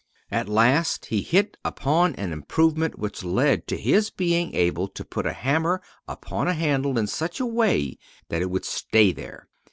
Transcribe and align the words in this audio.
At 0.31 0.49
last, 0.49 1.05
he 1.05 1.21
hit 1.21 1.57
upon 1.63 2.15
an 2.15 2.33
improvement 2.33 2.97
which 2.97 3.23
led 3.23 3.67
to 3.67 3.77
his 3.77 4.09
being 4.09 4.51
able 4.55 4.87
to 4.87 5.05
put 5.05 5.27
a 5.27 5.31
hammer 5.31 5.79
upon 6.07 6.47
a 6.47 6.55
handle 6.55 6.97
in 6.97 7.05
such 7.05 7.39
a 7.39 7.45
way 7.45 7.99
that 8.29 8.41
it 8.41 8.49
would 8.49 8.65
stay 8.65 9.11
there. 9.11 9.47